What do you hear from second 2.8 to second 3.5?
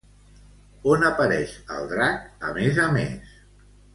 a més?